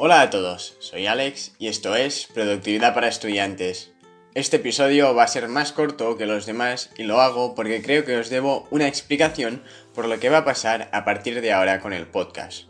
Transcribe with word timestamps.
Hola 0.00 0.20
a 0.20 0.30
todos, 0.30 0.76
soy 0.78 1.08
Alex 1.08 1.56
y 1.58 1.66
esto 1.66 1.96
es 1.96 2.28
Productividad 2.32 2.94
para 2.94 3.08
Estudiantes. 3.08 3.90
Este 4.32 4.58
episodio 4.58 5.12
va 5.12 5.24
a 5.24 5.26
ser 5.26 5.48
más 5.48 5.72
corto 5.72 6.16
que 6.16 6.24
los 6.24 6.46
demás 6.46 6.90
y 6.96 7.02
lo 7.02 7.20
hago 7.20 7.56
porque 7.56 7.82
creo 7.82 8.04
que 8.04 8.16
os 8.16 8.30
debo 8.30 8.68
una 8.70 8.86
explicación 8.86 9.64
por 9.96 10.06
lo 10.06 10.20
que 10.20 10.28
va 10.28 10.38
a 10.38 10.44
pasar 10.44 10.88
a 10.92 11.04
partir 11.04 11.40
de 11.40 11.52
ahora 11.52 11.80
con 11.80 11.92
el 11.92 12.06
podcast. 12.06 12.68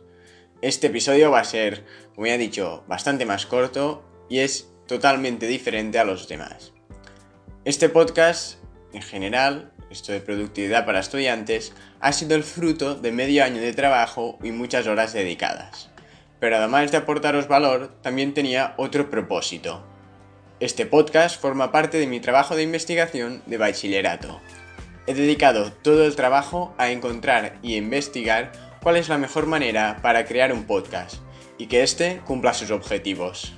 Este 0.63 0.87
episodio 0.87 1.31
va 1.31 1.41
a 1.41 1.45
ser, 1.45 1.85
como 2.15 2.27
ya 2.27 2.37
he 2.37 2.39
dicho, 2.39 2.83
bastante 2.89 3.27
más 3.27 3.45
corto 3.45 4.03
y 4.31 4.39
es 4.39 4.71
totalmente 4.87 5.47
diferente 5.47 5.99
a 5.99 6.05
los 6.05 6.29
demás. 6.29 6.73
Este 7.67 7.91
podcast, 7.91 8.57
en 8.95 9.03
general, 9.03 9.75
esto 9.91 10.13
de 10.13 10.21
productividad 10.21 10.87
para 10.87 11.01
estudiantes, 11.01 11.75
ha 12.01 12.15
sido 12.15 12.37
el 12.37 12.43
fruto 12.43 12.95
de 12.95 13.13
medio 13.13 13.45
año 13.45 13.61
de 13.61 13.75
trabajo 13.75 14.39
y 14.43 14.51
muchas 14.51 14.87
horas 14.87 15.13
dedicadas. 15.13 15.91
Pero 16.41 16.57
además 16.57 16.93
de 16.93 16.99
aportaros 16.99 17.49
valor, 17.49 17.91
también 18.03 18.35
tenía 18.35 18.75
otro 18.77 19.11
propósito. 19.11 19.85
Este 20.61 20.87
podcast 20.87 21.41
forma 21.41 21.73
parte 21.73 21.99
de 21.99 22.07
mi 22.07 22.21
trabajo 22.21 22.57
de 22.57 22.63
investigación 22.63 23.43
de 23.47 23.59
bachillerato. 23.59 24.41
He 25.07 25.15
dedicado 25.15 25.73
todo 25.73 26.05
el 26.05 26.17
trabajo 26.17 26.75
a 26.79 26.91
encontrar 26.91 27.59
y 27.63 27.77
investigar 27.77 28.53
cuál 28.83 28.97
es 28.97 29.09
la 29.09 29.19
mejor 29.19 29.47
manera 29.47 29.99
para 30.03 30.25
crear 30.25 30.53
un 30.53 30.65
podcast 30.65 31.17
y 31.59 31.67
que 31.67 31.83
éste 31.83 32.21
cumpla 32.27 32.55
sus 32.55 32.71
objetivos. 32.71 33.55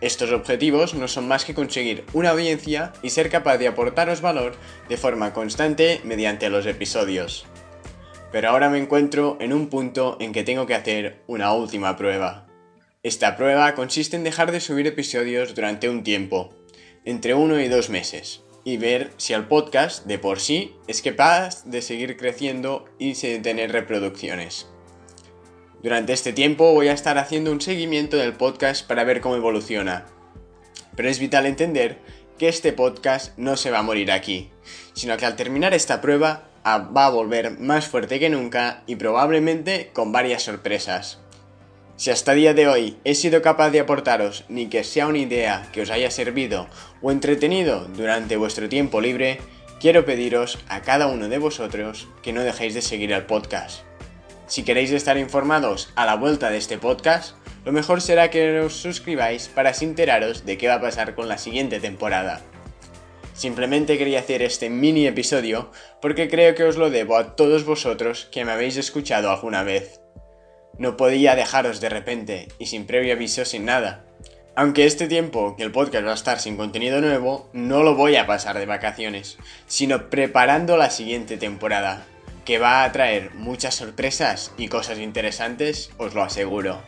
Estos 0.00 0.32
objetivos 0.32 0.94
no 0.94 1.08
son 1.08 1.26
más 1.26 1.44
que 1.44 1.54
conseguir 1.54 2.04
una 2.12 2.30
audiencia 2.30 2.92
y 3.02 3.10
ser 3.10 3.30
capaz 3.30 3.58
de 3.58 3.68
aportaros 3.68 4.20
valor 4.20 4.54
de 4.88 4.96
forma 4.96 5.32
constante 5.32 6.00
mediante 6.04 6.50
los 6.50 6.66
episodios. 6.66 7.46
Pero 8.34 8.48
ahora 8.48 8.68
me 8.68 8.78
encuentro 8.78 9.36
en 9.38 9.52
un 9.52 9.68
punto 9.68 10.16
en 10.18 10.32
que 10.32 10.42
tengo 10.42 10.66
que 10.66 10.74
hacer 10.74 11.22
una 11.28 11.52
última 11.52 11.96
prueba. 11.96 12.48
Esta 13.04 13.36
prueba 13.36 13.76
consiste 13.76 14.16
en 14.16 14.24
dejar 14.24 14.50
de 14.50 14.58
subir 14.58 14.88
episodios 14.88 15.54
durante 15.54 15.88
un 15.88 16.02
tiempo, 16.02 16.52
entre 17.04 17.34
uno 17.34 17.60
y 17.60 17.68
dos 17.68 17.90
meses, 17.90 18.42
y 18.64 18.76
ver 18.76 19.12
si 19.18 19.34
el 19.34 19.44
podcast 19.44 20.04
de 20.06 20.18
por 20.18 20.40
sí 20.40 20.74
es 20.88 21.00
capaz 21.00 21.64
de 21.64 21.80
seguir 21.80 22.16
creciendo 22.16 22.86
y 22.98 23.14
de 23.14 23.38
tener 23.38 23.70
reproducciones. 23.70 24.66
Durante 25.80 26.12
este 26.12 26.32
tiempo 26.32 26.72
voy 26.72 26.88
a 26.88 26.92
estar 26.92 27.18
haciendo 27.18 27.52
un 27.52 27.60
seguimiento 27.60 28.16
del 28.16 28.32
podcast 28.32 28.84
para 28.84 29.04
ver 29.04 29.20
cómo 29.20 29.36
evoluciona. 29.36 30.06
Pero 30.96 31.08
es 31.08 31.20
vital 31.20 31.46
entender 31.46 32.00
que 32.36 32.48
este 32.48 32.72
podcast 32.72 33.38
no 33.38 33.56
se 33.56 33.70
va 33.70 33.78
a 33.78 33.82
morir 33.84 34.10
aquí, 34.10 34.50
sino 34.92 35.16
que 35.18 35.24
al 35.24 35.36
terminar 35.36 35.72
esta 35.72 36.00
prueba 36.00 36.48
va 36.66 37.06
a 37.06 37.10
volver 37.10 37.58
más 37.58 37.86
fuerte 37.86 38.18
que 38.18 38.30
nunca 38.30 38.82
y 38.86 38.96
probablemente 38.96 39.90
con 39.92 40.12
varias 40.12 40.42
sorpresas. 40.42 41.18
Si 41.96 42.10
hasta 42.10 42.32
el 42.32 42.38
día 42.38 42.54
de 42.54 42.66
hoy 42.66 42.96
he 43.04 43.14
sido 43.14 43.40
capaz 43.40 43.70
de 43.70 43.80
aportaros 43.80 44.44
ni 44.48 44.66
que 44.66 44.82
sea 44.82 45.06
una 45.06 45.18
idea 45.18 45.68
que 45.72 45.82
os 45.82 45.90
haya 45.90 46.10
servido 46.10 46.66
o 47.02 47.12
entretenido 47.12 47.86
durante 47.96 48.36
vuestro 48.36 48.68
tiempo 48.68 49.00
libre, 49.00 49.40
quiero 49.78 50.04
pediros 50.04 50.58
a 50.68 50.80
cada 50.80 51.06
uno 51.06 51.28
de 51.28 51.38
vosotros 51.38 52.08
que 52.22 52.32
no 52.32 52.42
dejéis 52.42 52.74
de 52.74 52.82
seguir 52.82 53.12
el 53.12 53.26
podcast. 53.26 53.82
Si 54.46 54.64
queréis 54.64 54.90
estar 54.90 55.18
informados 55.18 55.90
a 55.94 56.04
la 56.04 56.16
vuelta 56.16 56.50
de 56.50 56.58
este 56.58 56.78
podcast, 56.78 57.36
lo 57.64 57.72
mejor 57.72 58.00
será 58.00 58.28
que 58.30 58.60
os 58.60 58.74
suscribáis 58.74 59.48
para 59.48 59.70
así 59.70 59.84
enteraros 59.84 60.44
de 60.44 60.58
qué 60.58 60.68
va 60.68 60.74
a 60.74 60.80
pasar 60.80 61.14
con 61.14 61.28
la 61.28 61.38
siguiente 61.38 61.80
temporada. 61.80 62.42
Simplemente 63.34 63.98
quería 63.98 64.20
hacer 64.20 64.42
este 64.42 64.70
mini 64.70 65.06
episodio 65.08 65.72
porque 66.00 66.28
creo 66.28 66.54
que 66.54 66.62
os 66.62 66.76
lo 66.76 66.88
debo 66.88 67.16
a 67.16 67.34
todos 67.34 67.64
vosotros 67.64 68.28
que 68.30 68.44
me 68.44 68.52
habéis 68.52 68.76
escuchado 68.76 69.30
alguna 69.30 69.64
vez. 69.64 70.00
No 70.78 70.96
podía 70.96 71.34
dejaros 71.34 71.80
de 71.80 71.88
repente 71.88 72.48
y 72.60 72.66
sin 72.66 72.86
previo 72.86 73.12
aviso 73.12 73.44
sin 73.44 73.64
nada. 73.64 74.04
Aunque 74.54 74.86
este 74.86 75.08
tiempo 75.08 75.56
que 75.56 75.64
el 75.64 75.72
podcast 75.72 76.06
va 76.06 76.12
a 76.12 76.14
estar 76.14 76.38
sin 76.38 76.56
contenido 76.56 77.00
nuevo, 77.00 77.50
no 77.52 77.82
lo 77.82 77.96
voy 77.96 78.14
a 78.14 78.26
pasar 78.26 78.56
de 78.56 78.66
vacaciones, 78.66 79.36
sino 79.66 80.10
preparando 80.10 80.76
la 80.76 80.90
siguiente 80.90 81.36
temporada, 81.36 82.06
que 82.44 82.58
va 82.58 82.84
a 82.84 82.92
traer 82.92 83.34
muchas 83.34 83.74
sorpresas 83.74 84.52
y 84.56 84.68
cosas 84.68 85.00
interesantes, 85.00 85.90
os 85.98 86.14
lo 86.14 86.22
aseguro. 86.22 86.80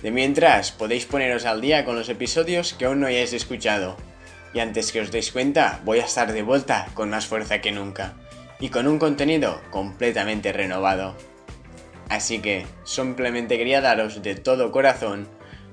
De 0.00 0.12
mientras, 0.12 0.70
podéis 0.70 1.06
poneros 1.06 1.44
al 1.44 1.60
día 1.60 1.84
con 1.84 1.96
los 1.96 2.08
episodios 2.08 2.72
que 2.72 2.84
aún 2.84 3.00
no 3.00 3.08
hayáis 3.08 3.32
escuchado. 3.32 3.96
Y 4.54 4.60
antes 4.60 4.92
que 4.92 5.00
os 5.00 5.10
deis 5.10 5.32
cuenta, 5.32 5.80
voy 5.84 6.00
a 6.00 6.04
estar 6.04 6.32
de 6.32 6.42
vuelta 6.42 6.88
con 6.94 7.10
más 7.10 7.26
fuerza 7.26 7.60
que 7.60 7.72
nunca. 7.72 8.14
Y 8.60 8.68
con 8.68 8.86
un 8.86 8.98
contenido 8.98 9.60
completamente 9.70 10.52
renovado. 10.52 11.16
Así 12.08 12.40
que 12.40 12.66
simplemente 12.84 13.56
quería 13.56 13.80
daros 13.80 14.22
de 14.22 14.34
todo 14.34 14.70
corazón 14.70 15.28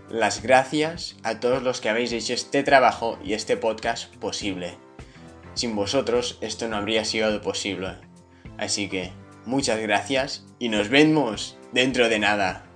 las 0.09 0.41
gracias 0.41 1.17
a 1.23 1.39
todos 1.39 1.61
los 1.61 1.81
que 1.81 1.89
habéis 1.89 2.11
hecho 2.13 2.33
este 2.33 2.63
trabajo 2.63 3.19
y 3.23 3.33
este 3.33 3.57
podcast 3.57 4.15
posible. 4.15 4.77
Sin 5.53 5.75
vosotros 5.75 6.37
esto 6.41 6.67
no 6.67 6.77
habría 6.77 7.05
sido 7.05 7.41
posible. 7.41 7.97
Así 8.57 8.89
que 8.89 9.11
muchas 9.45 9.79
gracias 9.79 10.45
y 10.57 10.69
nos 10.69 10.89
vemos 10.89 11.57
dentro 11.73 12.09
de 12.09 12.19
nada. 12.19 12.68